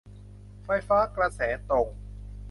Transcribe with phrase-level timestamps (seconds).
[0.65, 1.39] ไฟฟ้ากระแส
[1.69, 1.87] ตรง